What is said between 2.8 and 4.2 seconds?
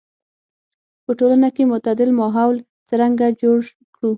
څرنګه جوړ کړو.